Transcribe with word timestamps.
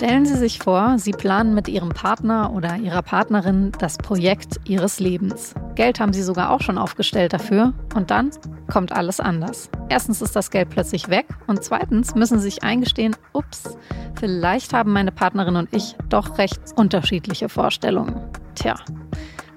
Stellen 0.00 0.24
Sie 0.24 0.36
sich 0.36 0.60
vor, 0.60 0.96
Sie 0.96 1.10
planen 1.10 1.52
mit 1.52 1.68
Ihrem 1.68 1.90
Partner 1.90 2.54
oder 2.54 2.76
Ihrer 2.76 3.02
Partnerin 3.02 3.70
das 3.80 3.98
Projekt 3.98 4.58
Ihres 4.64 4.98
Lebens. 4.98 5.52
Geld 5.74 6.00
haben 6.00 6.14
Sie 6.14 6.22
sogar 6.22 6.52
auch 6.52 6.62
schon 6.62 6.78
aufgestellt 6.78 7.34
dafür 7.34 7.74
und 7.94 8.10
dann 8.10 8.30
kommt 8.72 8.92
alles 8.92 9.20
anders. 9.20 9.68
Erstens 9.90 10.22
ist 10.22 10.34
das 10.34 10.50
Geld 10.50 10.70
plötzlich 10.70 11.10
weg 11.10 11.26
und 11.48 11.62
zweitens 11.62 12.14
müssen 12.14 12.38
Sie 12.38 12.44
sich 12.44 12.62
eingestehen, 12.62 13.14
ups, 13.34 13.76
vielleicht 14.18 14.72
haben 14.72 14.94
meine 14.94 15.12
Partnerin 15.12 15.56
und 15.56 15.68
ich 15.70 15.96
doch 16.08 16.38
recht 16.38 16.62
unterschiedliche 16.76 17.50
Vorstellungen. 17.50 18.22
Tja, 18.54 18.76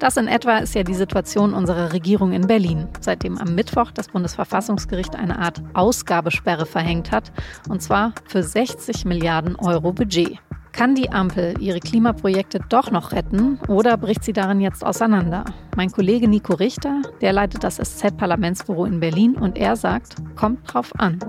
das 0.04 0.18
in 0.18 0.28
etwa 0.28 0.58
ist 0.58 0.76
ja 0.76 0.84
die 0.84 0.96
Situation 0.96 1.54
unserer 1.54 1.94
Regierung 1.94 2.34
in 2.34 2.46
Berlin, 2.46 2.90
seitdem 3.00 3.38
am 3.38 3.56
Mittwoch 3.56 3.90
das 3.90 4.10
Bundesverfassungsgericht 4.10 5.16
eine 5.16 5.40
Art 5.40 5.64
Ausgabesperre 5.74 6.66
verhängt 6.66 7.14
hat, 7.14 7.32
und 7.70 7.82
zwar 7.82 8.14
für 8.26 8.44
60 8.44 9.06
Milliarden 9.06 9.56
Euro 9.56 9.94
Budget. 9.94 10.40
Kann 10.74 10.94
die 10.94 11.10
Ampel 11.10 11.54
ihre 11.62 11.80
Klimaprojekte 11.80 12.60
doch 12.68 12.92
noch 12.92 13.14
retten 13.14 13.60
oder 13.70 13.96
bricht 13.96 14.26
sie 14.26 14.34
darin 14.34 14.60
jetzt 14.60 14.86
auseinander? 14.86 15.46
Mein 15.78 15.90
Kollege 15.90 16.28
Nico 16.28 16.56
Richter, 16.56 17.02
der 17.22 17.32
leitet 17.32 17.64
das 17.64 17.78
SZ-Parlamentsbüro 17.78 18.84
in 18.84 19.00
Berlin 19.00 19.36
und 19.38 19.58
er 19.58 19.78
sagt, 19.78 20.16
kommt 20.36 20.74
drauf 20.74 20.92
an. 20.98 21.20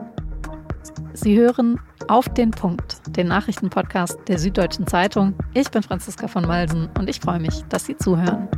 Sie 1.12 1.38
hören 1.38 1.78
auf 2.08 2.28
den 2.28 2.50
Punkt, 2.50 3.16
den 3.16 3.28
Nachrichtenpodcast 3.28 4.18
der 4.26 4.40
Süddeutschen 4.40 4.88
Zeitung. 4.88 5.34
Ich 5.52 5.70
bin 5.70 5.84
Franziska 5.84 6.26
von 6.26 6.44
Malsen 6.44 6.88
und 6.98 7.08
ich 7.08 7.20
freue 7.20 7.38
mich, 7.38 7.62
dass 7.68 7.86
Sie 7.86 7.96
zuhören. 7.96 8.48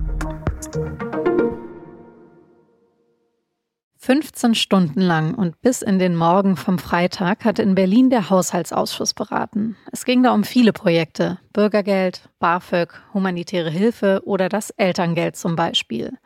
15 4.06 4.55
Stunden 4.55 5.01
lang 5.01 5.34
und 5.34 5.60
bis 5.62 5.82
in 5.82 5.98
den 5.98 6.15
Morgen 6.15 6.56
vom 6.56 6.79
Freitag 6.79 7.45
hatte 7.45 7.62
in 7.62 7.74
Berlin 7.74 8.09
der 8.09 8.30
Haushaltsausschuss 8.30 9.15
beraten. 9.15 9.76
Es 9.90 10.04
ging 10.04 10.23
da 10.23 10.32
um 10.32 10.45
viele 10.45 10.73
Projekte. 10.73 11.38
Bürgergeld, 11.52 12.29
BAföG, 12.38 12.93
humanitäre 13.15 13.68
Hilfe 13.68 14.23
oder 14.24 14.48
das 14.48 14.71
Elterngeld 14.71 15.35
zum 15.35 15.57
Beispiel. 15.57 16.16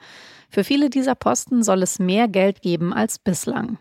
Für 0.50 0.62
viele 0.62 0.90
dieser 0.90 1.14
Posten 1.14 1.62
soll 1.62 1.82
es 1.82 1.98
mehr 1.98 2.28
Geld 2.28 2.60
geben 2.60 2.92
als 2.92 3.18
bislang. 3.18 3.78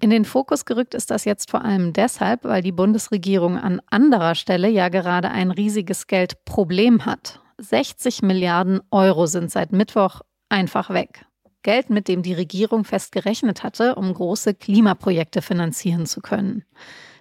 In 0.00 0.10
den 0.10 0.24
Fokus 0.24 0.64
gerückt 0.64 0.94
ist 0.94 1.10
das 1.10 1.24
jetzt 1.24 1.50
vor 1.50 1.64
allem 1.64 1.92
deshalb, 1.92 2.44
weil 2.44 2.62
die 2.62 2.70
Bundesregierung 2.70 3.58
an 3.58 3.80
anderer 3.90 4.36
Stelle 4.36 4.68
ja 4.68 4.88
gerade 4.88 5.30
ein 5.32 5.50
riesiges 5.50 6.06
Geldproblem 6.06 7.06
hat. 7.06 7.40
60 7.58 8.22
Milliarden 8.22 8.80
Euro 8.90 9.26
sind 9.26 9.50
seit 9.50 9.72
Mittwoch 9.72 10.20
einfach 10.48 10.90
weg. 10.90 11.26
Geld, 11.62 11.90
mit 11.90 12.08
dem 12.08 12.22
die 12.22 12.34
Regierung 12.34 12.84
fest 12.84 13.12
gerechnet 13.12 13.62
hatte, 13.62 13.94
um 13.94 14.12
große 14.12 14.54
Klimaprojekte 14.54 15.42
finanzieren 15.42 16.06
zu 16.06 16.20
können. 16.20 16.64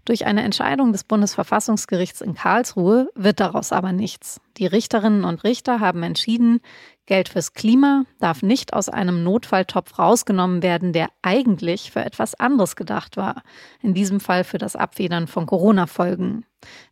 Durch 0.03 0.25
eine 0.25 0.41
Entscheidung 0.41 0.93
des 0.93 1.03
Bundesverfassungsgerichts 1.03 2.21
in 2.21 2.33
Karlsruhe 2.33 3.11
wird 3.13 3.39
daraus 3.39 3.71
aber 3.71 3.93
nichts. 3.93 4.41
Die 4.57 4.65
Richterinnen 4.65 5.23
und 5.23 5.43
Richter 5.43 5.79
haben 5.79 6.01
entschieden, 6.01 6.59
Geld 7.05 7.29
fürs 7.29 7.53
Klima 7.53 8.05
darf 8.19 8.41
nicht 8.41 8.73
aus 8.73 8.89
einem 8.89 9.23
Notfalltopf 9.23 9.99
rausgenommen 9.99 10.63
werden, 10.63 10.91
der 10.91 11.09
eigentlich 11.21 11.91
für 11.91 12.03
etwas 12.03 12.33
anderes 12.35 12.75
gedacht 12.75 13.15
war. 13.15 13.43
In 13.81 13.93
diesem 13.93 14.19
Fall 14.19 14.43
für 14.43 14.57
das 14.57 14.75
Abfedern 14.75 15.27
von 15.27 15.45
Corona-Folgen. 15.45 16.45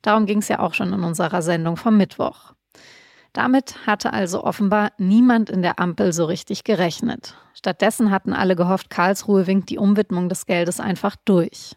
Darum 0.04 0.28
ging 0.28 0.40
es 0.40 0.48
ja 0.48 0.60
auch 0.60 0.76
schon 0.76 0.94
in 0.94 1.04
unserer 1.04 1.42
Sendung 1.42 1.78
vom 1.78 1.98
Mittwoch. 1.98 2.54
Damit 3.34 3.86
hatte 3.86 4.12
also 4.12 4.44
offenbar 4.44 4.92
niemand 4.98 5.50
in 5.50 5.62
der 5.62 5.80
Ampel 5.80 6.14
so 6.14 6.26
richtig 6.26 6.64
gerechnet. 6.64 7.36
Stattdessen 7.54 8.12
hatten 8.12 8.34
alle 8.34 8.56
gehofft, 8.56 8.90
Karlsruhe 8.90 9.48
winkt 9.48 9.70
die 9.70 9.78
Umwidmung 9.78 10.30
des 10.30 10.46
Geldes 10.46 10.80
einfach 10.80 11.16
durch. 11.26 11.76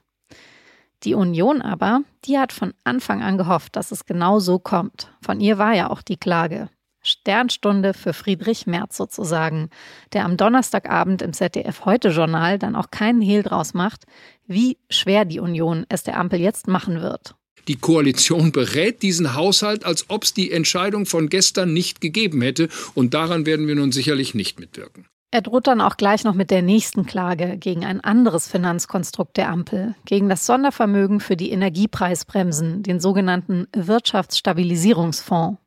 Die 1.05 1.15
Union 1.15 1.61
aber, 1.61 2.03
die 2.25 2.39
hat 2.39 2.53
von 2.53 2.75
Anfang 2.85 3.23
an 3.23 3.37
gehofft, 3.37 3.77
dass 3.77 3.91
es 3.91 4.07
genau 4.07 4.39
so 4.39 4.59
kommt. 4.59 5.13
Von 5.21 5.41
ihr 5.41 5.59
war 5.59 5.75
ja 5.75 5.91
auch 5.91 6.03
die 6.03 6.17
Klage. 6.17 6.69
Sternstunde 7.03 7.95
für 7.95 8.13
Friedrich 8.13 8.69
Merz 8.69 8.97
sozusagen, 8.97 9.71
der 10.13 10.25
am 10.25 10.37
Donnerstagabend 10.37 11.21
im 11.21 11.33
ZDF 11.33 11.85
Heute 11.85 12.11
Journal 12.11 12.61
dann 12.61 12.77
auch 12.77 12.93
keinen 12.93 13.21
Hehl 13.21 13.43
draus 13.43 13.75
macht, 13.75 14.05
wie 14.47 14.79
schwer 14.89 15.25
die 15.25 15.41
Union 15.41 15.85
es 15.89 16.05
der 16.05 16.17
Ampel 16.17 16.39
jetzt 16.39 16.69
machen 16.69 17.01
wird. 17.03 17.35
Die 17.69 17.77
Koalition 17.77 18.53
berät 18.53 19.03
diesen 19.03 19.35
Haushalt, 19.35 19.85
als 19.85 20.07
ob 20.09 20.25
es 20.25 20.35
die 20.35 20.51
Entscheidung 20.51 21.07
von 21.07 21.29
gestern 21.29 21.73
nicht 21.73 22.01
gegeben 22.01 22.43
hätte. 22.43 22.69
Und 22.95 23.15
daran 23.15 23.47
werden 23.47 23.69
wir 23.69 23.77
nun 23.77 23.93
sicherlich 23.93 24.35
nicht 24.35 24.59
mitwirken. 24.59 25.07
Er 25.35 25.41
droht 25.41 25.67
dann 25.67 25.81
auch 25.81 25.97
gleich 25.97 26.25
noch 26.25 26.35
mit 26.35 26.51
der 26.51 26.61
nächsten 26.61 27.07
Klage 27.07 27.57
gegen 27.57 27.87
ein 27.87 28.03
anderes 28.03 28.49
Finanzkonstrukt 28.49 29.39
der 29.39 29.49
Ampel, 29.49 29.95
gegen 30.05 30.29
das 30.29 30.45
Sondervermögen 30.45 31.21
für 31.21 31.37
die 31.37 31.51
Energiepreisbremsen, 31.53 32.83
den 32.83 33.01
sogenannten 33.01 33.67
Wirtschaftsstabilisierungsfonds. 33.75 35.59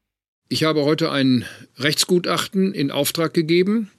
Ich 0.49 0.63
habe 0.63 0.83
heute 0.83 1.11
ein 1.11 1.45
Rechtsgutachten 1.77 2.75
in 2.75 2.91
Auftrag 2.91 3.33
gegeben 3.33 3.89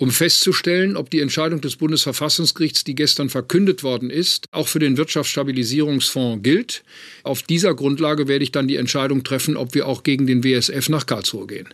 um 0.00 0.10
festzustellen, 0.10 0.96
ob 0.96 1.10
die 1.10 1.20
Entscheidung 1.20 1.60
des 1.60 1.76
Bundesverfassungsgerichts, 1.76 2.84
die 2.84 2.94
gestern 2.94 3.28
verkündet 3.28 3.82
worden 3.82 4.08
ist, 4.08 4.46
auch 4.50 4.66
für 4.66 4.78
den 4.78 4.96
Wirtschaftsstabilisierungsfonds 4.96 6.42
gilt. 6.42 6.82
Auf 7.22 7.42
dieser 7.42 7.74
Grundlage 7.74 8.26
werde 8.26 8.42
ich 8.42 8.50
dann 8.50 8.66
die 8.66 8.76
Entscheidung 8.76 9.24
treffen, 9.24 9.58
ob 9.58 9.74
wir 9.74 9.86
auch 9.86 10.02
gegen 10.02 10.26
den 10.26 10.42
WSF 10.42 10.88
nach 10.88 11.04
Karlsruhe 11.04 11.46
gehen. 11.46 11.68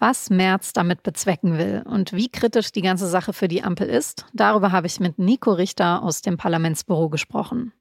Was 0.00 0.28
Merz 0.28 0.72
damit 0.72 1.04
bezwecken 1.04 1.56
will 1.56 1.82
und 1.84 2.12
wie 2.12 2.28
kritisch 2.28 2.72
die 2.72 2.82
ganze 2.82 3.06
Sache 3.06 3.32
für 3.32 3.46
die 3.46 3.62
Ampel 3.62 3.88
ist, 3.88 4.26
darüber 4.32 4.72
habe 4.72 4.88
ich 4.88 4.98
mit 4.98 5.20
Nico 5.20 5.52
Richter 5.52 6.02
aus 6.02 6.20
dem 6.20 6.36
Parlamentsbüro 6.36 7.08
gesprochen. 7.08 7.72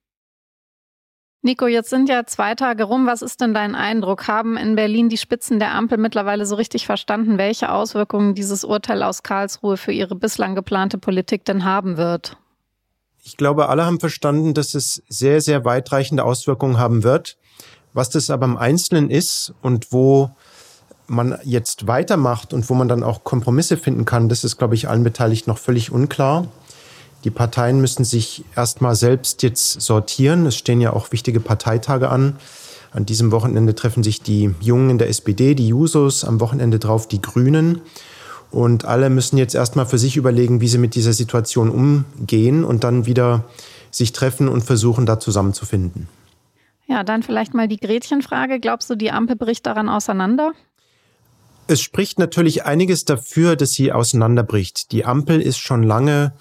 Nico, 1.48 1.66
jetzt 1.66 1.90
sind 1.90 2.10
ja 2.10 2.26
zwei 2.26 2.56
Tage 2.56 2.84
rum. 2.84 3.08
Was 3.08 3.22
ist 3.22 3.40
denn 3.40 3.54
dein 3.54 3.74
Eindruck? 3.74 4.28
Haben 4.28 4.58
in 4.58 4.76
Berlin 4.76 5.08
die 5.08 5.16
Spitzen 5.16 5.60
der 5.60 5.74
Ampel 5.74 5.98
mittlerweile 5.98 6.46
so 6.46 6.56
richtig 6.56 6.86
verstanden, 6.86 7.38
welche 7.38 7.72
Auswirkungen 7.72 8.36
dieses 8.36 8.66
Urteil 8.66 9.02
aus 9.02 9.24
Karlsruhe 9.24 9.78
für 9.78 9.94
ihre 9.94 10.14
bislang 10.14 10.56
geplante 10.56 10.98
Politik 10.98 11.46
denn 11.46 11.64
haben 11.64 11.96
wird? 11.96 12.36
Ich 13.24 13.38
glaube, 13.38 13.70
alle 13.70 13.86
haben 13.86 14.02
verstanden, 14.02 14.56
dass 14.56 14.74
es 14.74 15.02
sehr, 15.08 15.40
sehr 15.40 15.64
weitreichende 15.64 16.26
Auswirkungen 16.26 16.80
haben 16.80 17.04
wird. 17.04 17.38
Was 17.94 18.10
das 18.10 18.30
aber 18.30 18.44
im 18.44 18.58
Einzelnen 18.58 19.10
ist 19.10 19.54
und 19.62 19.94
wo 19.94 20.30
man 21.08 21.40
jetzt 21.46 21.88
weitermacht 21.88 22.54
und 22.54 22.70
wo 22.70 22.74
man 22.74 22.90
dann 22.90 23.04
auch 23.04 23.24
Kompromisse 23.24 23.78
finden 23.78 24.04
kann, 24.04 24.28
das 24.28 24.44
ist, 24.44 24.58
glaube 24.58 24.76
ich, 24.76 24.90
allen 24.90 25.06
Beteiligten 25.06 25.50
noch 25.50 25.60
völlig 25.60 25.94
unklar. 25.94 26.50
Die 27.24 27.32
Parteien 27.32 27.82
müssen 27.82 28.06
sich 28.06 28.46
erstmal 28.56 28.96
selbst 28.96 29.44
jetzt 29.44 29.82
sortieren. 29.82 30.46
Es 30.46 30.56
stehen 30.56 30.82
ja 30.82 30.94
auch 30.94 31.12
wichtige 31.12 31.40
Parteitage 31.40 32.10
an. 32.10 32.38
An 32.92 33.06
diesem 33.06 33.32
Wochenende 33.32 33.76
treffen 33.76 34.04
sich 34.04 34.22
die 34.22 34.54
Jungen 34.62 34.92
in 34.92 34.98
der 34.98 35.10
SPD, 35.10 35.56
die 35.56 35.68
Jusos, 35.68 36.24
am 36.24 36.40
Wochenende 36.40 36.80
drauf 36.80 37.08
die 37.08 37.22
Grünen. 37.22 37.82
Und 38.50 38.86
alle 38.86 39.10
müssen 39.10 39.38
jetzt 39.38 39.56
erstmal 39.56 39.86
für 39.86 39.98
sich 39.98 40.16
überlegen, 40.16 40.62
wie 40.62 40.68
sie 40.68 40.78
mit 40.78 40.96
dieser 40.96 41.14
Situation 41.14 41.70
umgehen 41.70 42.64
und 42.64 42.84
dann 42.84 43.06
wieder 43.06 43.44
sich 43.92 44.14
treffen 44.14 44.48
und 44.48 44.62
versuchen, 44.62 45.06
da 45.06 45.20
zusammenzufinden. 45.20 46.08
Ja, 46.88 47.04
dann 47.04 47.24
vielleicht 47.24 47.54
mal 47.54 47.68
die 47.68 47.78
Gretchenfrage. 47.78 48.60
Glaubst 48.60 48.90
du, 48.90 48.96
die 48.96 49.12
Ampel 49.12 49.36
bricht 49.36 49.66
daran 49.66 49.90
auseinander? 49.90 50.54
Es 51.68 51.82
spricht 51.82 52.18
natürlich 52.18 52.66
einiges 52.66 53.04
dafür, 53.04 53.58
dass 53.58 53.72
sie 53.72 53.92
auseinanderbricht. 53.92 54.94
Die 54.94 55.04
Ampel 55.04 55.42
ist 55.42 55.58
schon 55.58 55.84
lange 55.84 56.32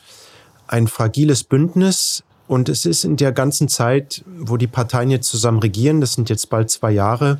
ein 0.68 0.86
fragiles 0.88 1.44
Bündnis 1.44 2.22
und 2.48 2.68
es 2.68 2.86
ist 2.86 3.04
in 3.04 3.16
der 3.16 3.32
ganzen 3.32 3.68
Zeit, 3.68 4.22
wo 4.38 4.56
die 4.56 4.66
Parteien 4.66 5.10
jetzt 5.10 5.28
zusammen 5.28 5.58
regieren, 5.58 6.00
das 6.00 6.14
sind 6.14 6.28
jetzt 6.28 6.48
bald 6.50 6.70
zwei 6.70 6.92
Jahre, 6.92 7.38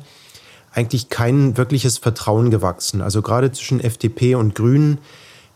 eigentlich 0.73 1.09
kein 1.09 1.57
wirkliches 1.57 1.97
Vertrauen 1.97 2.51
gewachsen. 2.51 3.01
Also 3.01 3.21
gerade 3.21 3.51
zwischen 3.51 3.79
FDP 3.79 4.35
und 4.35 4.55
Grünen 4.55 4.99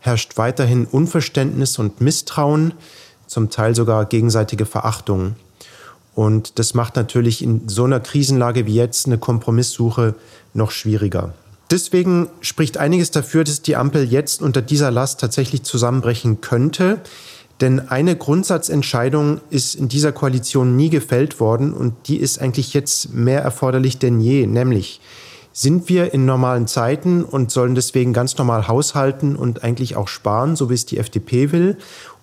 herrscht 0.00 0.36
weiterhin 0.36 0.86
Unverständnis 0.86 1.78
und 1.78 2.00
Misstrauen, 2.00 2.74
zum 3.26 3.48
Teil 3.50 3.74
sogar 3.74 4.04
gegenseitige 4.06 4.66
Verachtung. 4.66 5.36
Und 6.14 6.58
das 6.58 6.74
macht 6.74 6.96
natürlich 6.96 7.42
in 7.42 7.68
so 7.68 7.84
einer 7.84 8.00
Krisenlage 8.00 8.66
wie 8.66 8.74
jetzt 8.74 9.06
eine 9.06 9.16
Kompromisssuche 9.16 10.14
noch 10.52 10.70
schwieriger. 10.70 11.32
Deswegen 11.70 12.28
spricht 12.42 12.76
einiges 12.76 13.10
dafür, 13.10 13.44
dass 13.44 13.62
die 13.62 13.76
Ampel 13.76 14.04
jetzt 14.04 14.42
unter 14.42 14.60
dieser 14.60 14.90
Last 14.90 15.20
tatsächlich 15.20 15.62
zusammenbrechen 15.62 16.42
könnte. 16.42 17.00
Denn 17.62 17.78
eine 17.88 18.16
Grundsatzentscheidung 18.16 19.40
ist 19.48 19.76
in 19.76 19.88
dieser 19.88 20.10
Koalition 20.10 20.76
nie 20.76 20.90
gefällt 20.90 21.38
worden 21.38 21.72
und 21.72 21.94
die 22.08 22.16
ist 22.16 22.40
eigentlich 22.40 22.74
jetzt 22.74 23.14
mehr 23.14 23.40
erforderlich 23.40 23.98
denn 23.98 24.20
je, 24.20 24.48
nämlich 24.48 25.00
sind 25.52 25.88
wir 25.88 26.12
in 26.12 26.24
normalen 26.24 26.66
Zeiten 26.66 27.22
und 27.22 27.52
sollen 27.52 27.76
deswegen 27.76 28.12
ganz 28.12 28.36
normal 28.36 28.66
haushalten 28.66 29.36
und 29.36 29.62
eigentlich 29.62 29.94
auch 29.94 30.08
sparen, 30.08 30.56
so 30.56 30.70
wie 30.70 30.74
es 30.74 30.86
die 30.86 30.98
FDP 30.98 31.52
will? 31.52 31.76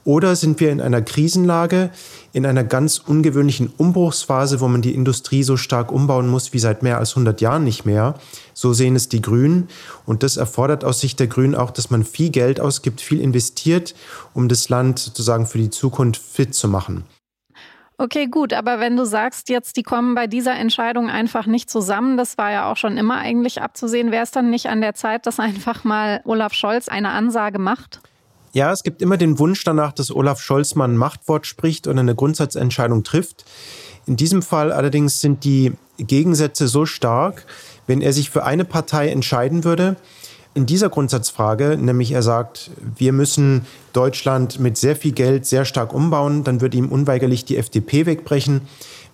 Oder 0.05 0.35
sind 0.35 0.59
wir 0.59 0.71
in 0.71 0.81
einer 0.81 1.01
Krisenlage, 1.01 1.89
in 2.31 2.45
einer 2.45 2.63
ganz 2.63 2.99
ungewöhnlichen 2.99 3.71
Umbruchsphase, 3.77 4.61
wo 4.61 4.67
man 4.67 4.81
die 4.81 4.95
Industrie 4.95 5.43
so 5.43 5.57
stark 5.57 5.91
umbauen 5.91 6.29
muss 6.29 6.53
wie 6.53 6.59
seit 6.59 6.83
mehr 6.83 6.97
als 6.97 7.11
100 7.11 7.41
Jahren 7.41 7.63
nicht 7.63 7.85
mehr? 7.85 8.15
So 8.53 8.73
sehen 8.73 8.95
es 8.95 9.09
die 9.09 9.21
Grünen. 9.21 9.67
Und 10.05 10.23
das 10.23 10.37
erfordert 10.37 10.83
aus 10.83 11.01
Sicht 11.01 11.19
der 11.19 11.27
Grünen 11.27 11.55
auch, 11.55 11.71
dass 11.71 11.89
man 11.89 12.03
viel 12.03 12.29
Geld 12.29 12.59
ausgibt, 12.59 13.01
viel 13.01 13.19
investiert, 13.19 13.93
um 14.33 14.47
das 14.47 14.69
Land 14.69 14.99
sozusagen 14.99 15.45
für 15.45 15.57
die 15.57 15.69
Zukunft 15.69 16.21
fit 16.21 16.55
zu 16.55 16.67
machen. 16.67 17.03
Okay, 18.01 18.27
gut, 18.27 18.53
aber 18.53 18.79
wenn 18.79 18.95
du 18.95 19.03
sagst 19.03 19.49
jetzt, 19.49 19.75
die 19.75 19.83
kommen 19.83 20.15
bei 20.15 20.25
dieser 20.25 20.55
Entscheidung 20.55 21.09
einfach 21.09 21.45
nicht 21.45 21.69
zusammen, 21.69 22.15
das 22.15 22.37
war 22.37 22.49
ja 22.49 22.71
auch 22.71 22.77
schon 22.77 22.95
immer 22.95 23.17
eigentlich 23.17 23.61
abzusehen, 23.61 24.13
wäre 24.13 24.23
es 24.23 24.31
dann 24.31 24.49
nicht 24.49 24.67
an 24.67 24.79
der 24.79 24.93
Zeit, 24.93 25.25
dass 25.25 25.37
einfach 25.37 25.83
mal 25.83 26.21
Olaf 26.23 26.53
Scholz 26.53 26.87
eine 26.87 27.09
Ansage 27.09 27.59
macht? 27.59 27.99
Ja, 28.51 28.71
es 28.71 28.83
gibt 28.83 29.01
immer 29.01 29.17
den 29.17 29.37
Wunsch 29.37 29.63
danach, 29.63 29.93
dass 29.93 30.11
Olaf 30.11 30.39
Scholz 30.41 30.73
mal 30.75 30.85
ein 30.85 30.97
Machtwort 30.97 31.45
spricht 31.45 31.85
und 31.85 31.99
eine 31.99 32.15
Grundsatzentscheidung 32.15 33.03
trifft. 33.03 33.45
In 34.07 34.15
diesem 34.15 34.41
Fall 34.41 34.71
allerdings 34.71 35.21
sind 35.21 35.43
die 35.43 35.73
Gegensätze 35.97 36.67
so 36.67 36.85
stark, 36.85 37.45
wenn 37.85 38.01
er 38.01 38.13
sich 38.13 38.31
für 38.31 38.43
eine 38.43 38.65
Partei 38.65 39.09
entscheiden 39.09 39.63
würde, 39.63 39.97
in 40.55 40.65
dieser 40.65 40.89
Grundsatzfrage, 40.89 41.77
nämlich 41.79 42.11
er 42.11 42.23
sagt, 42.23 42.71
wir 42.97 43.13
müssen 43.13 43.67
Deutschland 43.93 44.59
mit 44.59 44.77
sehr 44.77 44.95
viel 44.95 45.11
Geld 45.11 45.45
sehr 45.45 45.63
stark 45.63 45.93
umbauen, 45.93 46.43
dann 46.43 46.59
würde 46.59 46.75
ihm 46.75 46.89
unweigerlich 46.89 47.45
die 47.45 47.57
FDP 47.57 48.07
wegbrechen. 48.07 48.61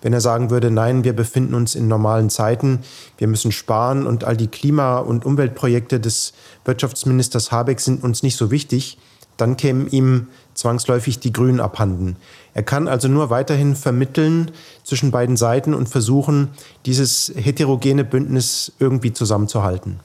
Wenn 0.00 0.14
er 0.14 0.22
sagen 0.22 0.50
würde, 0.50 0.70
nein, 0.70 1.04
wir 1.04 1.12
befinden 1.12 1.54
uns 1.54 1.74
in 1.74 1.88
normalen 1.88 2.30
Zeiten, 2.30 2.80
wir 3.18 3.28
müssen 3.28 3.52
sparen 3.52 4.06
und 4.06 4.24
all 4.24 4.36
die 4.36 4.48
Klima- 4.48 4.98
und 4.98 5.26
Umweltprojekte 5.26 6.00
des 6.00 6.32
Wirtschaftsministers 6.64 7.52
Habeck 7.52 7.80
sind 7.80 8.02
uns 8.02 8.22
nicht 8.22 8.36
so 8.36 8.50
wichtig, 8.50 8.98
dann 9.36 9.56
kämen 9.56 9.88
ihm 9.88 10.28
zwangsläufig 10.54 11.18
die 11.20 11.32
Grünen 11.32 11.60
abhanden. 11.60 12.16
Er 12.54 12.62
kann 12.62 12.88
also 12.88 13.08
nur 13.08 13.30
weiterhin 13.30 13.76
vermitteln 13.76 14.50
zwischen 14.82 15.10
beiden 15.10 15.36
Seiten 15.36 15.74
und 15.74 15.88
versuchen, 15.88 16.48
dieses 16.86 17.32
heterogene 17.36 18.04
Bündnis 18.04 18.72
irgendwie 18.78 19.12
zusammenzuhalten. 19.12 20.00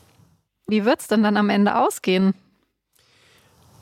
Wie 0.67 0.85
wird 0.85 1.01
es 1.01 1.07
denn 1.07 1.23
dann 1.23 1.37
am 1.37 1.49
Ende 1.49 1.77
ausgehen? 1.77 2.33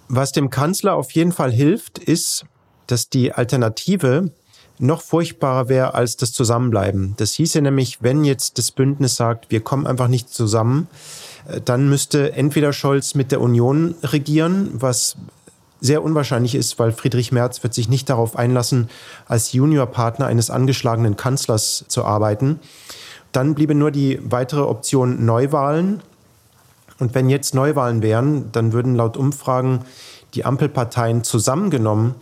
Was 0.08 0.32
dem 0.32 0.50
Kanzler 0.50 0.96
auf 0.96 1.12
jeden 1.12 1.32
Fall 1.32 1.52
hilft, 1.52 2.00
ist, 2.00 2.46
dass 2.88 3.10
die 3.10 3.32
Alternative 3.32 4.32
noch 4.80 5.02
furchtbarer 5.02 5.70
wäre 5.70 5.94
als 5.94 6.18
das 6.18 6.32
Zusammenbleiben. 6.32 7.14
Das 7.18 7.34
hieße 7.34 7.62
nämlich, 7.62 8.02
wenn 8.02 8.24
jetzt 8.24 8.58
das 8.58 8.72
Bündnis 8.72 9.16
sagt, 9.16 9.52
wir 9.52 9.60
kommen 9.60 9.86
einfach 9.86 10.08
nicht 10.08 10.30
zusammen, 10.30 10.88
äh, 11.48 11.62
dann 11.62 11.90
müsste 11.90 12.34
entweder 12.34 12.74
Scholz 12.74 13.14
mit 13.14 13.32
der 13.32 13.42
Union 13.42 13.96
regieren, 14.02 14.70
was 14.74 15.18
sehr 15.82 16.04
unwahrscheinlich 16.04 16.56
ist, 16.56 16.80
weil 16.80 16.92
Friedrich 16.92 17.32
Merz 17.32 17.64
wird 17.64 17.74
sich 17.74 17.90
nicht 17.90 18.10
darauf 18.10 18.36
einlassen, 18.36 18.90
als 19.28 19.54
Juniorpartner 19.54 20.26
eines 20.26 20.50
angeschlagenen 20.50 21.16
Kanzlers 21.16 21.86
zu 21.88 22.04
arbeiten. 22.04 22.60
Dann 23.32 23.56
bliebe 23.56 23.76
nur 23.76 23.92
die 23.92 24.20
weitere 24.24 24.62
Option 24.62 25.26
Neuwahlen. 25.26 26.02
Und 27.00 27.16
wenn 27.16 27.30
jetzt 27.30 27.56
Neuwahlen 27.56 28.02
wären, 28.02 28.52
dann 28.52 28.74
würden 28.74 28.96
laut 28.96 29.16
Umfragen 29.16 29.86
die 30.34 30.46
Ampelparteien 30.46 31.24
zusammengenommen 31.24 32.16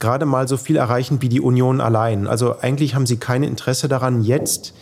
gerade 0.00 0.26
mal 0.26 0.48
so 0.48 0.56
viel 0.56 0.76
erreichen 0.76 1.22
wie 1.22 1.28
die 1.28 1.40
Union 1.40 1.80
allein. 1.80 2.26
Also 2.26 2.58
eigentlich 2.58 2.96
haben 2.96 3.06
sie 3.06 3.18
kein 3.18 3.44
Interesse 3.44 3.86
daran, 3.86 4.22
jetzt 4.22 4.74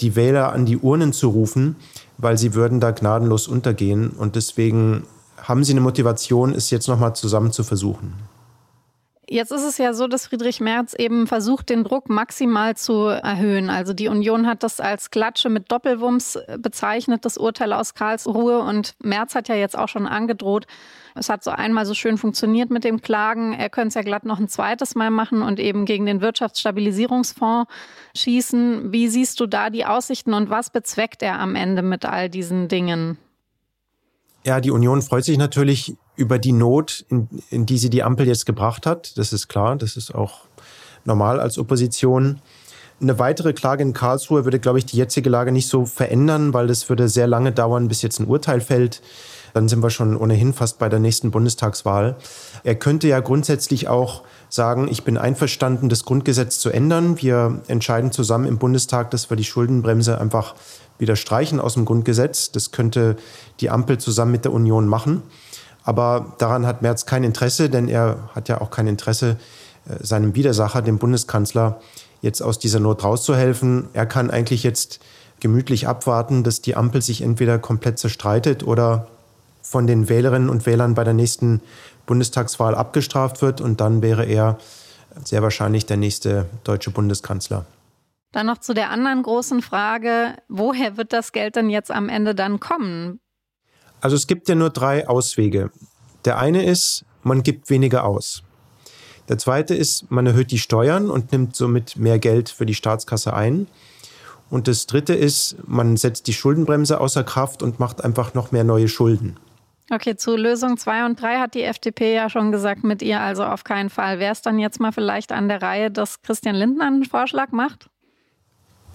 die 0.00 0.16
Wähler 0.16 0.52
an 0.52 0.66
die 0.66 0.78
Urnen 0.78 1.12
zu 1.12 1.28
rufen, 1.28 1.76
weil 2.18 2.36
sie 2.38 2.54
würden 2.54 2.80
da 2.80 2.90
gnadenlos 2.90 3.46
untergehen. 3.46 4.10
Und 4.10 4.34
deswegen 4.34 5.04
haben 5.42 5.64
sie 5.64 5.72
eine 5.72 5.80
Motivation, 5.80 6.52
es 6.52 6.70
jetzt 6.70 6.88
nochmal 6.88 7.14
zusammen 7.14 7.52
zu 7.52 7.64
versuchen. 7.64 8.14
Jetzt 9.28 9.50
ist 9.50 9.62
es 9.62 9.78
ja 9.78 9.94
so, 9.94 10.08
dass 10.08 10.26
Friedrich 10.26 10.60
Merz 10.60 10.92
eben 10.92 11.26
versucht, 11.26 11.70
den 11.70 11.84
Druck 11.84 12.10
maximal 12.10 12.76
zu 12.76 13.04
erhöhen. 13.06 13.70
Also 13.70 13.94
die 13.94 14.08
Union 14.08 14.46
hat 14.46 14.62
das 14.62 14.78
als 14.78 15.10
Klatsche 15.10 15.48
mit 15.48 15.72
Doppelwumms 15.72 16.38
bezeichnet, 16.58 17.24
das 17.24 17.38
Urteil 17.38 17.72
aus 17.72 17.94
Karlsruhe. 17.94 18.58
Und 18.58 18.94
Merz 19.02 19.34
hat 19.34 19.48
ja 19.48 19.54
jetzt 19.54 19.78
auch 19.78 19.88
schon 19.88 20.06
angedroht, 20.06 20.66
es 21.14 21.28
hat 21.28 21.44
so 21.44 21.50
einmal 21.50 21.86
so 21.86 21.94
schön 21.94 22.18
funktioniert 22.18 22.70
mit 22.70 22.84
dem 22.84 23.00
Klagen. 23.00 23.52
Er 23.52 23.70
könnte 23.70 23.88
es 23.88 23.94
ja 23.94 24.02
glatt 24.02 24.24
noch 24.24 24.38
ein 24.38 24.48
zweites 24.48 24.94
Mal 24.94 25.10
machen 25.10 25.42
und 25.42 25.60
eben 25.60 25.84
gegen 25.84 26.04
den 26.06 26.20
Wirtschaftsstabilisierungsfonds 26.20 27.70
schießen. 28.16 28.92
Wie 28.92 29.08
siehst 29.08 29.40
du 29.40 29.46
da 29.46 29.70
die 29.70 29.86
Aussichten 29.86 30.34
und 30.34 30.50
was 30.50 30.70
bezweckt 30.70 31.22
er 31.22 31.38
am 31.38 31.54
Ende 31.54 31.82
mit 31.82 32.04
all 32.04 32.28
diesen 32.28 32.68
Dingen? 32.68 33.18
Ja, 34.44 34.60
die 34.60 34.70
Union 34.72 35.02
freut 35.02 35.24
sich 35.24 35.38
natürlich 35.38 35.94
über 36.16 36.38
die 36.38 36.52
Not, 36.52 37.04
in, 37.08 37.28
in 37.50 37.66
die 37.66 37.78
sie 37.78 37.90
die 37.90 38.02
Ampel 38.02 38.26
jetzt 38.26 38.44
gebracht 38.44 38.86
hat. 38.86 39.16
Das 39.16 39.32
ist 39.32 39.48
klar, 39.48 39.76
das 39.76 39.96
ist 39.96 40.14
auch 40.14 40.40
normal 41.04 41.40
als 41.40 41.58
Opposition. 41.58 42.40
Eine 43.00 43.18
weitere 43.18 43.52
Klage 43.52 43.82
in 43.82 43.92
Karlsruhe 43.92 44.44
würde, 44.44 44.60
glaube 44.60 44.78
ich, 44.78 44.86
die 44.86 44.96
jetzige 44.96 45.30
Lage 45.30 45.52
nicht 45.52 45.68
so 45.68 45.86
verändern, 45.86 46.54
weil 46.54 46.66
das 46.66 46.88
würde 46.88 47.08
sehr 47.08 47.26
lange 47.26 47.52
dauern, 47.52 47.88
bis 47.88 48.02
jetzt 48.02 48.20
ein 48.20 48.26
Urteil 48.26 48.60
fällt. 48.60 49.02
Dann 49.54 49.68
sind 49.68 49.82
wir 49.82 49.90
schon 49.90 50.16
ohnehin 50.16 50.52
fast 50.52 50.78
bei 50.78 50.88
der 50.88 50.98
nächsten 50.98 51.30
Bundestagswahl. 51.30 52.16
Er 52.64 52.74
könnte 52.74 53.08
ja 53.08 53.20
grundsätzlich 53.20 53.88
auch 53.88 54.22
sagen, 54.48 54.88
ich 54.90 55.04
bin 55.04 55.18
einverstanden, 55.18 55.88
das 55.88 56.04
Grundgesetz 56.04 56.58
zu 56.58 56.70
ändern. 56.70 57.20
Wir 57.20 57.60
entscheiden 57.68 58.12
zusammen 58.12 58.46
im 58.46 58.58
Bundestag, 58.58 59.10
dass 59.10 59.30
wir 59.30 59.36
die 59.36 59.44
Schuldenbremse 59.44 60.20
einfach 60.20 60.54
wieder 61.02 61.16
streichen 61.16 61.60
aus 61.60 61.74
dem 61.74 61.84
Grundgesetz. 61.84 62.52
Das 62.52 62.70
könnte 62.70 63.16
die 63.60 63.68
Ampel 63.68 63.98
zusammen 63.98 64.32
mit 64.32 64.46
der 64.46 64.52
Union 64.54 64.88
machen. 64.88 65.22
Aber 65.84 66.34
daran 66.38 66.66
hat 66.66 66.80
Merz 66.80 67.04
kein 67.04 67.24
Interesse, 67.24 67.68
denn 67.68 67.88
er 67.88 68.30
hat 68.34 68.48
ja 68.48 68.60
auch 68.62 68.70
kein 68.70 68.86
Interesse, 68.86 69.36
äh, 69.86 70.02
seinem 70.02 70.34
Widersacher, 70.34 70.80
dem 70.80 70.98
Bundeskanzler, 70.98 71.80
jetzt 72.22 72.40
aus 72.40 72.58
dieser 72.58 72.80
Not 72.80 73.04
rauszuhelfen. 73.04 73.88
Er 73.92 74.06
kann 74.06 74.30
eigentlich 74.30 74.62
jetzt 74.62 75.00
gemütlich 75.40 75.88
abwarten, 75.88 76.44
dass 76.44 76.62
die 76.62 76.76
Ampel 76.76 77.02
sich 77.02 77.20
entweder 77.20 77.58
komplett 77.58 77.98
zerstreitet 77.98 78.62
oder 78.62 79.08
von 79.60 79.88
den 79.88 80.08
Wählerinnen 80.08 80.48
und 80.48 80.66
Wählern 80.66 80.94
bei 80.94 81.02
der 81.02 81.14
nächsten 81.14 81.60
Bundestagswahl 82.06 82.76
abgestraft 82.76 83.42
wird. 83.42 83.60
Und 83.60 83.80
dann 83.80 84.02
wäre 84.02 84.24
er 84.24 84.58
sehr 85.24 85.42
wahrscheinlich 85.42 85.84
der 85.84 85.96
nächste 85.96 86.46
deutsche 86.62 86.90
Bundeskanzler. 86.90 87.66
Dann 88.32 88.46
noch 88.46 88.58
zu 88.58 88.74
der 88.74 88.90
anderen 88.90 89.22
großen 89.22 89.62
Frage, 89.62 90.36
woher 90.48 90.96
wird 90.96 91.12
das 91.12 91.32
Geld 91.32 91.56
denn 91.56 91.70
jetzt 91.70 91.90
am 91.90 92.08
Ende 92.08 92.34
dann 92.34 92.60
kommen? 92.60 93.20
Also 94.00 94.16
es 94.16 94.26
gibt 94.26 94.48
ja 94.48 94.54
nur 94.54 94.70
drei 94.70 95.06
Auswege. 95.06 95.70
Der 96.24 96.38
eine 96.38 96.64
ist, 96.64 97.04
man 97.22 97.42
gibt 97.42 97.70
weniger 97.70 98.04
aus. 98.04 98.42
Der 99.28 99.38
zweite 99.38 99.74
ist, 99.74 100.10
man 100.10 100.26
erhöht 100.26 100.50
die 100.50 100.58
Steuern 100.58 101.10
und 101.10 101.30
nimmt 101.30 101.54
somit 101.54 101.96
mehr 101.96 102.18
Geld 102.18 102.48
für 102.48 102.66
die 102.66 102.74
Staatskasse 102.74 103.34
ein. 103.34 103.68
Und 104.50 104.66
das 104.66 104.86
dritte 104.86 105.14
ist, 105.14 105.56
man 105.66 105.96
setzt 105.96 106.26
die 106.26 106.32
Schuldenbremse 106.32 107.00
außer 107.00 107.24
Kraft 107.24 107.62
und 107.62 107.80
macht 107.80 108.04
einfach 108.04 108.34
noch 108.34 108.50
mehr 108.50 108.64
neue 108.64 108.88
Schulden. 108.88 109.36
Okay, 109.90 110.16
zu 110.16 110.36
Lösung 110.36 110.76
2 110.76 111.06
und 111.06 111.20
3 111.20 111.38
hat 111.38 111.54
die 111.54 111.62
FDP 111.62 112.14
ja 112.14 112.30
schon 112.30 112.50
gesagt, 112.50 112.82
mit 112.82 113.02
ihr 113.02 113.20
also 113.20 113.44
auf 113.44 113.62
keinen 113.64 113.90
Fall. 113.90 114.18
Wäre 114.18 114.32
es 114.32 114.42
dann 114.42 114.58
jetzt 114.58 114.80
mal 114.80 114.92
vielleicht 114.92 115.32
an 115.32 115.48
der 115.48 115.62
Reihe, 115.62 115.90
dass 115.90 116.22
Christian 116.22 116.54
Lindner 116.54 116.86
einen 116.86 117.04
Vorschlag 117.04 117.50
macht? 117.52 117.88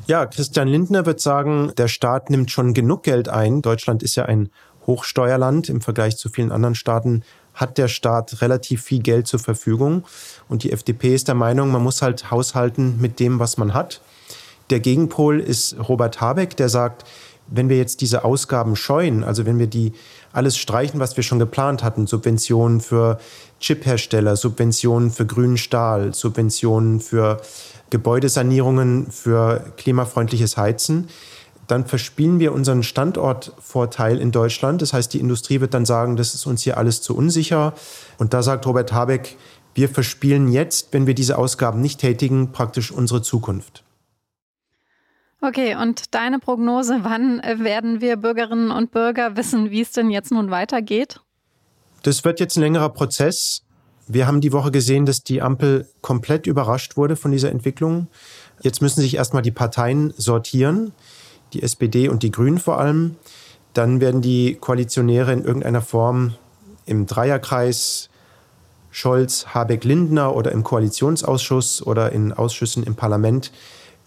Ja, 0.08 0.26
Christian 0.26 0.70
Lindner 0.70 1.06
wird 1.06 1.20
sagen, 1.20 1.74
der 1.76 1.90
Staat 1.90 2.30
nimmt 2.30 2.50
schon 2.50 2.74
genug 2.74 3.04
Geld 3.04 3.28
ein. 3.28 3.62
Deutschland 3.62 4.02
ist 4.04 4.16
ja 4.16 4.24
ein 4.24 4.50
Hochsteuerland 4.86 5.68
im 5.68 5.82
Vergleich 5.82 6.16
zu 6.16 6.30
vielen 6.30 6.54
anderen 6.54 6.76
Staaten 6.76 7.24
hat 7.54 7.78
der 7.78 7.90
Staat 7.90 8.42
relativ 8.42 8.84
viel 8.84 9.02
Geld 9.02 9.28
zur 9.28 9.40
Verfügung. 9.40 10.06
Und 10.48 10.64
die 10.64 10.72
FDP 10.72 11.14
ist 11.14 11.28
der 11.28 11.36
Meinung, 11.36 11.72
man 11.72 11.84
muss 11.84 12.02
halt 12.02 12.32
haushalten 12.32 13.02
mit 13.02 13.20
dem, 13.20 13.40
was 13.40 13.58
man 13.58 13.74
hat. 13.74 14.00
Der 14.70 14.80
Gegenpol 14.80 15.42
ist 15.42 15.76
Robert 15.90 16.22
Habeck, 16.22 16.56
der 16.56 16.70
sagt, 16.70 17.04
wenn 17.48 17.68
wir 17.68 17.78
jetzt 17.78 18.00
diese 18.02 18.24
Ausgaben 18.24 18.76
scheuen, 18.76 19.24
also 19.24 19.46
wenn 19.46 19.60
wir 19.60 19.68
die 19.68 19.94
alles 20.32 20.58
streichen, 20.58 21.00
was 21.00 21.18
wir 21.18 21.24
schon 21.24 21.40
geplant 21.40 21.84
hatten, 21.84 22.06
Subventionen 22.06 22.80
für 22.80 23.20
Chiphersteller, 23.60 24.36
Subventionen 24.36 25.12
für 25.12 25.26
grünen 25.26 25.58
Stahl, 25.58 26.14
Subventionen 26.14 27.00
für 27.00 27.42
Gebäudesanierungen, 27.90 29.12
für 29.12 29.74
klimafreundliches 29.78 30.58
Heizen, 30.58 31.08
dann 31.68 31.86
verspielen 31.86 32.40
wir 32.40 32.54
unseren 32.54 32.82
Standortvorteil 32.82 34.20
in 34.20 34.32
Deutschland. 34.32 34.82
Das 34.82 34.94
heißt, 34.94 35.14
die 35.14 35.20
Industrie 35.20 35.60
wird 35.60 35.74
dann 35.74 35.86
sagen, 35.86 36.16
das 36.16 36.34
ist 36.34 36.46
uns 36.46 36.64
hier 36.64 36.78
alles 36.78 37.02
zu 37.02 37.16
unsicher. 37.16 37.74
Und 38.18 38.34
da 38.34 38.42
sagt 38.42 38.66
Robert 38.66 38.94
Habeck, 38.94 39.36
wir 39.76 39.90
verspielen 39.90 40.48
jetzt, 40.48 40.94
wenn 40.94 41.06
wir 41.08 41.14
diese 41.14 41.38
Ausgaben 41.38 41.82
nicht 41.82 42.00
tätigen, 42.00 42.52
praktisch 42.52 42.92
unsere 42.92 43.22
Zukunft. 43.22 43.84
Okay, 45.40 45.76
und 45.76 46.16
deine 46.16 46.40
Prognose, 46.40 47.00
wann 47.04 47.42
werden 47.44 48.02
wir 48.02 48.16
Bürgerinnen 48.16 48.72
und 48.72 48.92
Bürger 48.92 49.38
wissen, 49.38 49.70
wie 49.70 49.82
es 49.82 49.92
denn 49.92 50.10
jetzt 50.10 50.32
nun 50.32 50.50
weitergeht? 50.50 51.20
Das 52.02 52.24
wird 52.24 52.40
jetzt 52.40 52.58
ein 52.58 52.62
längerer 52.62 52.90
Prozess. 52.90 53.67
Wir 54.08 54.26
haben 54.26 54.40
die 54.40 54.54
Woche 54.54 54.72
gesehen, 54.72 55.06
dass 55.06 55.24
die 55.24 55.42
Ampel 55.42 55.88
komplett 56.02 56.48
überrascht 56.48 56.96
wurde 56.96 57.16
von 57.16 57.32
dieser 57.32 57.52
Entwicklung. 57.52 58.08
Jetzt 58.62 58.82
müssen 58.82 59.02
sich 59.02 59.16
erstmal 59.16 59.42
die 59.42 59.52
Parteien 59.52 60.14
sortieren, 60.18 60.94
die 61.54 61.62
SPD 61.62 62.08
und 62.08 62.24
die 62.24 62.32
Grünen 62.32 62.58
vor 62.58 62.80
allem. 62.80 63.16
Dann 63.74 64.00
werden 64.00 64.22
die 64.22 64.56
Koalitionäre 64.56 65.34
in 65.34 65.44
irgendeiner 65.44 65.82
Form 65.82 66.36
im 66.86 67.06
Dreierkreis 67.06 68.10
Scholz, 68.92 69.48
Habeck, 69.54 69.84
Lindner 69.84 70.36
oder 70.36 70.52
im 70.54 70.64
Koalitionsausschuss 70.64 71.86
oder 71.86 72.12
in 72.14 72.34
Ausschüssen 72.34 72.84
im 72.84 72.96
Parlament 72.96 73.52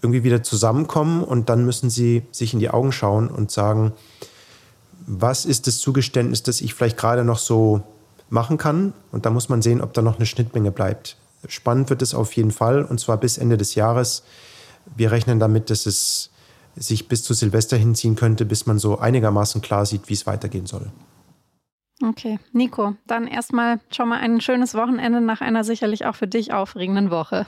irgendwie 0.03 0.25
wieder 0.25 0.43
zusammenkommen 0.43 1.23
und 1.23 1.49
dann 1.49 1.65
müssen 1.65 1.91
sie 1.91 2.23
sich 2.33 2.55
in 2.55 2.59
die 2.59 2.71
Augen 2.71 2.91
schauen 2.91 3.29
und 3.29 3.51
sagen, 3.51 3.93
was 5.07 5.45
ist 5.45 5.67
das 5.67 5.79
Zugeständnis, 5.79 6.43
das 6.43 6.61
ich 6.61 6.75
vielleicht 6.75 6.97
gerade 6.97 7.25
noch 7.25 7.39
so 7.39 7.83
machen 8.31 8.57
kann? 8.59 8.93
Und 9.13 9.27
da 9.27 9.31
muss 9.31 9.49
man 9.49 9.63
sehen, 9.63 9.81
ob 9.81 9.93
da 9.93 10.03
noch 10.03 10.17
eine 10.17 10.27
Schnittmenge 10.27 10.71
bleibt. 10.71 11.17
Spannend 11.49 11.91
wird 11.91 12.03
es 12.03 12.15
auf 12.15 12.33
jeden 12.35 12.51
Fall 12.51 12.85
und 12.85 13.01
zwar 13.01 13.17
bis 13.17 13.39
Ende 13.39 13.57
des 13.57 13.75
Jahres. 13.75 14.25
Wir 14.97 15.11
rechnen 15.11 15.39
damit, 15.39 15.71
dass 15.71 15.87
es 15.87 16.31
sich 16.77 17.09
bis 17.09 17.23
zu 17.25 17.35
Silvester 17.35 17.77
hinziehen 17.77 18.17
könnte, 18.17 18.45
bis 18.45 18.67
man 18.67 18.79
so 18.79 18.99
einigermaßen 18.99 19.61
klar 19.61 19.87
sieht, 19.87 20.09
wie 20.09 20.15
es 20.15 20.27
weitergehen 20.27 20.67
soll. 20.67 20.91
Okay, 22.03 22.39
Nico, 22.53 22.95
dann 23.07 23.27
erstmal 23.27 23.79
schon 23.91 24.09
mal 24.09 24.21
ein 24.21 24.41
schönes 24.41 24.75
Wochenende 24.75 25.21
nach 25.21 25.43
einer 25.43 25.65
sicherlich 25.65 26.07
auch 26.07 26.17
für 26.17 26.27
dich 26.27 26.53
aufregenden 26.53 27.11
Woche. 27.11 27.47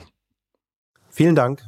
Vielen 1.09 1.35
Dank. 1.35 1.63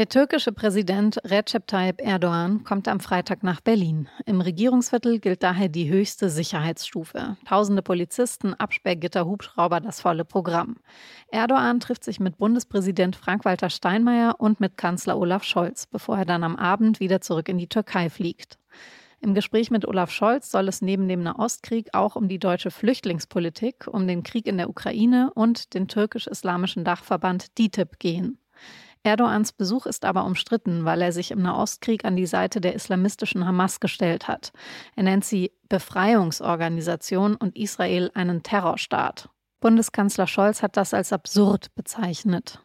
Der 0.00 0.08
türkische 0.08 0.52
Präsident 0.52 1.20
Recep 1.26 1.66
Tayyip 1.66 2.00
Erdogan 2.00 2.64
kommt 2.64 2.88
am 2.88 3.00
Freitag 3.00 3.42
nach 3.42 3.60
Berlin. 3.60 4.08
Im 4.24 4.40
Regierungsviertel 4.40 5.18
gilt 5.18 5.42
daher 5.42 5.68
die 5.68 5.90
höchste 5.90 6.30
Sicherheitsstufe. 6.30 7.36
Tausende 7.46 7.82
Polizisten, 7.82 8.54
Absperrgitter, 8.54 9.26
Hubschrauber, 9.26 9.78
das 9.80 10.00
volle 10.00 10.24
Programm. 10.24 10.78
Erdogan 11.30 11.80
trifft 11.80 12.02
sich 12.02 12.18
mit 12.18 12.38
Bundespräsident 12.38 13.14
Frank-Walter 13.14 13.68
Steinmeier 13.68 14.36
und 14.38 14.58
mit 14.58 14.78
Kanzler 14.78 15.18
Olaf 15.18 15.44
Scholz, 15.44 15.84
bevor 15.84 16.16
er 16.16 16.24
dann 16.24 16.44
am 16.44 16.56
Abend 16.56 16.98
wieder 16.98 17.20
zurück 17.20 17.50
in 17.50 17.58
die 17.58 17.68
Türkei 17.68 18.08
fliegt. 18.08 18.58
Im 19.20 19.34
Gespräch 19.34 19.70
mit 19.70 19.86
Olaf 19.86 20.10
Scholz 20.10 20.50
soll 20.50 20.68
es 20.68 20.80
neben 20.80 21.08
dem 21.08 21.22
Nahostkrieg 21.22 21.90
auch 21.92 22.16
um 22.16 22.26
die 22.26 22.38
deutsche 22.38 22.70
Flüchtlingspolitik, 22.70 23.86
um 23.86 24.08
den 24.08 24.22
Krieg 24.22 24.46
in 24.46 24.56
der 24.56 24.70
Ukraine 24.70 25.30
und 25.34 25.74
den 25.74 25.88
türkisch-islamischen 25.88 26.84
Dachverband 26.84 27.58
DITIB 27.58 27.98
gehen. 27.98 28.38
Erdogans 29.02 29.52
Besuch 29.52 29.86
ist 29.86 30.04
aber 30.04 30.24
umstritten, 30.24 30.84
weil 30.84 31.00
er 31.00 31.12
sich 31.12 31.30
im 31.30 31.40
Nahostkrieg 31.40 32.04
an 32.04 32.16
die 32.16 32.26
Seite 32.26 32.60
der 32.60 32.74
islamistischen 32.74 33.46
Hamas 33.46 33.80
gestellt 33.80 34.28
hat. 34.28 34.52
Er 34.94 35.04
nennt 35.04 35.24
sie 35.24 35.52
Befreiungsorganisation 35.68 37.36
und 37.36 37.56
Israel 37.56 38.10
einen 38.14 38.42
Terrorstaat. 38.42 39.30
Bundeskanzler 39.60 40.26
Scholz 40.26 40.62
hat 40.62 40.76
das 40.76 40.92
als 40.92 41.12
absurd 41.12 41.74
bezeichnet. 41.74 42.60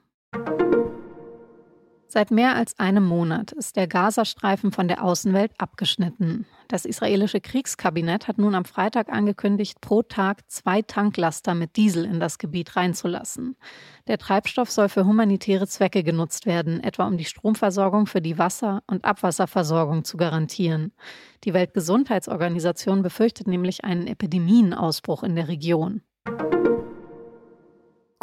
Seit 2.15 2.31
mehr 2.31 2.55
als 2.55 2.79
einem 2.79 3.03
Monat 3.03 3.51
ist 3.51 3.75
der 3.75 3.87
Gazastreifen 3.87 4.71
von 4.71 4.87
der 4.87 5.03
Außenwelt 5.03 5.51
abgeschnitten. 5.57 6.45
Das 6.69 6.85
israelische 6.85 7.41
Kriegskabinett 7.41 8.29
hat 8.29 8.37
nun 8.37 8.55
am 8.55 8.63
Freitag 8.63 9.11
angekündigt, 9.11 9.81
pro 9.81 10.01
Tag 10.01 10.49
zwei 10.49 10.81
Tanklaster 10.81 11.53
mit 11.55 11.75
Diesel 11.75 12.05
in 12.05 12.21
das 12.21 12.37
Gebiet 12.37 12.77
reinzulassen. 12.77 13.57
Der 14.07 14.17
Treibstoff 14.17 14.71
soll 14.71 14.87
für 14.87 15.05
humanitäre 15.05 15.67
Zwecke 15.67 16.03
genutzt 16.03 16.45
werden, 16.45 16.81
etwa 16.81 17.05
um 17.05 17.17
die 17.17 17.25
Stromversorgung 17.25 18.05
für 18.05 18.21
die 18.21 18.37
Wasser- 18.37 18.81
und 18.87 19.03
Abwasserversorgung 19.03 20.05
zu 20.05 20.15
garantieren. 20.15 20.93
Die 21.43 21.53
Weltgesundheitsorganisation 21.53 23.01
befürchtet 23.01 23.47
nämlich 23.47 23.83
einen 23.83 24.07
Epidemienausbruch 24.07 25.23
in 25.23 25.35
der 25.35 25.49
Region. 25.49 26.01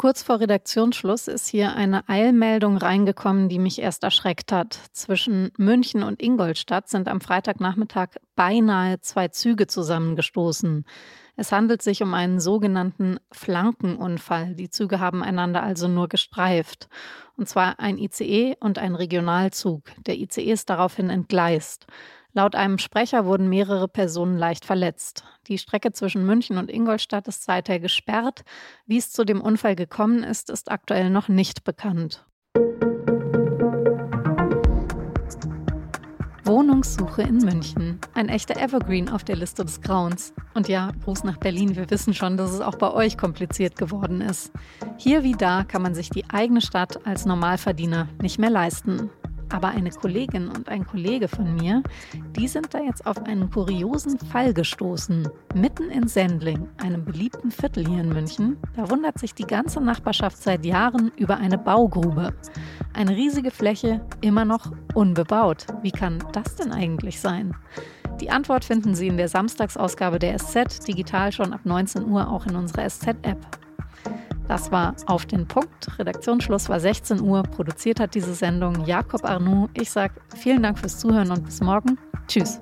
Kurz 0.03 0.21
vor 0.21 0.41
Redaktionsschluss 0.41 1.29
ist 1.29 1.47
hier 1.47 1.77
eine 1.77 2.09
Eilmeldung 2.09 2.75
reingekommen, 2.75 3.47
die 3.47 3.57
mich 3.57 3.79
erst 3.79 4.03
erschreckt 4.03 4.51
hat. 4.51 4.77
Zwischen 4.91 5.53
München 5.55 6.03
und 6.03 6.21
Ingolstadt 6.21 6.89
sind 6.89 7.07
am 7.07 7.21
Freitagnachmittag 7.21 8.09
beinahe 8.35 8.99
zwei 8.99 9.29
Züge 9.29 9.65
zusammengestoßen. 9.65 10.83
Es 11.37 11.53
handelt 11.53 11.81
sich 11.81 12.03
um 12.03 12.13
einen 12.13 12.41
sogenannten 12.41 13.17
Flankenunfall. 13.31 14.55
Die 14.55 14.69
Züge 14.69 14.99
haben 14.99 15.23
einander 15.23 15.63
also 15.63 15.87
nur 15.87 16.09
gestreift. 16.09 16.89
Und 17.37 17.47
zwar 17.47 17.79
ein 17.79 17.97
ICE 17.97 18.57
und 18.59 18.79
ein 18.79 18.95
Regionalzug. 18.95 19.83
Der 20.05 20.17
ICE 20.17 20.51
ist 20.51 20.69
daraufhin 20.69 21.09
entgleist. 21.09 21.87
Laut 22.35 22.55
einem 22.55 22.79
Sprecher 22.79 23.25
wurden 23.25 23.47
mehrere 23.47 23.87
Personen 23.87 24.39
leicht 24.39 24.65
verletzt. 24.65 25.23
Die 25.47 25.59
Strecke 25.59 25.91
zwischen 25.91 26.25
München 26.25 26.57
und 26.57 26.71
Ingolstadt 26.71 27.27
ist 27.27 27.43
seither 27.43 27.79
gesperrt. 27.79 28.41
Wie 28.87 28.97
es 28.97 29.11
zu 29.11 29.23
dem 29.23 29.39
Unfall 29.39 29.75
gekommen 29.75 30.23
ist, 30.23 30.49
ist 30.49 30.71
aktuell 30.71 31.11
noch 31.11 31.27
nicht 31.27 31.63
bekannt. 31.63 32.25
Wohnungssuche 36.43 37.21
in 37.21 37.37
München. 37.37 37.99
Ein 38.15 38.29
echter 38.29 38.59
Evergreen 38.59 39.09
auf 39.09 39.23
der 39.23 39.35
Liste 39.35 39.63
des 39.63 39.81
Grauens. 39.81 40.33
Und 40.55 40.67
ja, 40.67 40.91
Gruß 41.03 41.23
nach 41.23 41.37
Berlin, 41.37 41.75
wir 41.75 41.89
wissen 41.91 42.15
schon, 42.15 42.35
dass 42.35 42.51
es 42.51 42.61
auch 42.61 42.75
bei 42.75 42.91
euch 42.91 43.15
kompliziert 43.15 43.75
geworden 43.75 44.21
ist. 44.21 44.51
Hier 44.97 45.23
wie 45.23 45.33
da 45.33 45.63
kann 45.63 45.83
man 45.83 45.93
sich 45.93 46.09
die 46.09 46.27
eigene 46.31 46.61
Stadt 46.61 47.05
als 47.05 47.25
Normalverdiener 47.25 48.09
nicht 48.21 48.39
mehr 48.39 48.49
leisten. 48.49 49.11
Aber 49.53 49.67
eine 49.67 49.91
Kollegin 49.91 50.47
und 50.47 50.67
ein 50.67 50.83
Kollege 50.83 51.27
von 51.27 51.53
mir, 51.53 51.83
die 52.35 52.47
sind 52.47 52.73
da 52.73 52.79
jetzt 52.79 53.05
auf 53.05 53.23
einen 53.23 53.51
kuriosen 53.51 54.17
Fall 54.17 54.51
gestoßen. 54.51 55.29
Mitten 55.53 55.91
in 55.91 56.07
Sendling, 56.07 56.67
einem 56.81 57.05
beliebten 57.05 57.51
Viertel 57.51 57.87
hier 57.87 58.01
in 58.01 58.09
München, 58.09 58.57
da 58.75 58.89
wundert 58.89 59.19
sich 59.19 59.35
die 59.35 59.45
ganze 59.45 59.79
Nachbarschaft 59.79 60.37
seit 60.41 60.65
Jahren 60.65 61.11
über 61.17 61.37
eine 61.37 61.59
Baugrube. 61.59 62.33
Eine 62.93 63.15
riesige 63.15 63.51
Fläche, 63.51 64.01
immer 64.21 64.43
noch 64.43 64.71
unbebaut. 64.95 65.67
Wie 65.83 65.91
kann 65.91 66.17
das 66.31 66.55
denn 66.55 66.71
eigentlich 66.71 67.19
sein? 67.19 67.55
Die 68.21 68.31
Antwort 68.31 68.65
finden 68.65 68.95
Sie 68.95 69.07
in 69.07 69.17
der 69.17 69.27
Samstagsausgabe 69.27 70.17
der 70.17 70.39
SZ, 70.39 70.87
digital 70.87 71.31
schon 71.31 71.53
ab 71.53 71.61
19 71.63 72.05
Uhr 72.07 72.27
auch 72.27 72.47
in 72.47 72.55
unserer 72.55 72.89
SZ-App. 72.89 73.62
Das 74.53 74.71
war 74.71 74.95
auf 75.07 75.25
den 75.25 75.47
Punkt. 75.47 75.97
Redaktionsschluss 75.97 76.69
war 76.69 76.79
16 76.79 77.19
Uhr. 77.21 77.41
Produziert 77.41 77.99
hat 77.99 78.13
diese 78.13 78.35
Sendung 78.35 78.85
Jakob 78.85 79.25
Arnoux. 79.25 79.67
Ich 79.73 79.89
sage 79.89 80.13
vielen 80.35 80.61
Dank 80.61 80.77
fürs 80.77 80.99
Zuhören 80.99 81.31
und 81.31 81.43
bis 81.43 81.59
morgen. 81.59 81.97
Tschüss. 82.27 82.61